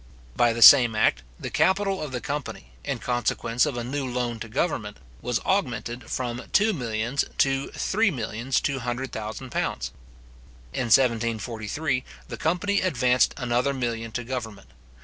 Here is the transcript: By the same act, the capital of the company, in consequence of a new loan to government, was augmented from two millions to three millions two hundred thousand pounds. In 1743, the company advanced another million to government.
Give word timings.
By 0.35 0.51
the 0.51 0.63
same 0.63 0.95
act, 0.95 1.21
the 1.39 1.51
capital 1.51 2.01
of 2.01 2.11
the 2.11 2.21
company, 2.21 2.71
in 2.83 2.97
consequence 2.97 3.67
of 3.67 3.77
a 3.77 3.83
new 3.83 4.03
loan 4.11 4.39
to 4.39 4.49
government, 4.49 4.97
was 5.21 5.39
augmented 5.41 6.09
from 6.09 6.41
two 6.51 6.73
millions 6.73 7.23
to 7.37 7.67
three 7.67 8.09
millions 8.09 8.59
two 8.59 8.79
hundred 8.79 9.11
thousand 9.11 9.51
pounds. 9.51 9.91
In 10.73 10.85
1743, 10.85 12.03
the 12.29 12.35
company 12.37 12.81
advanced 12.81 13.35
another 13.37 13.75
million 13.75 14.11
to 14.13 14.23
government. 14.23 14.69